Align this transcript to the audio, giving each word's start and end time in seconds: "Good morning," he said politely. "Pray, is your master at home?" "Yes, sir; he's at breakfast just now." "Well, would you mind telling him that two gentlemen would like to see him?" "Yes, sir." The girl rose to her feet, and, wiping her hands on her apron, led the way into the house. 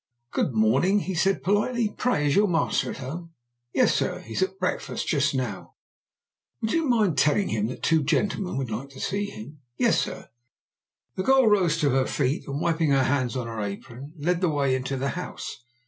"Good 0.31 0.55
morning," 0.55 1.01
he 1.01 1.13
said 1.13 1.43
politely. 1.43 1.93
"Pray, 1.95 2.25
is 2.25 2.35
your 2.35 2.47
master 2.47 2.89
at 2.89 2.97
home?" 2.97 3.33
"Yes, 3.71 3.93
sir; 3.93 4.21
he's 4.21 4.41
at 4.41 4.57
breakfast 4.57 5.07
just 5.07 5.35
now." 5.35 5.75
"Well, 6.59 6.63
would 6.63 6.71
you 6.73 6.85
mind 6.85 7.19
telling 7.19 7.49
him 7.49 7.67
that 7.67 7.83
two 7.83 8.01
gentlemen 8.01 8.57
would 8.57 8.71
like 8.71 8.89
to 8.89 8.99
see 8.99 9.25
him?" 9.25 9.59
"Yes, 9.77 10.01
sir." 10.01 10.29
The 11.17 11.21
girl 11.21 11.45
rose 11.47 11.77
to 11.81 11.91
her 11.91 12.07
feet, 12.07 12.47
and, 12.47 12.59
wiping 12.59 12.89
her 12.89 13.03
hands 13.03 13.37
on 13.37 13.45
her 13.45 13.61
apron, 13.61 14.13
led 14.17 14.41
the 14.41 14.49
way 14.49 14.73
into 14.73 14.97
the 14.97 15.09
house. 15.09 15.59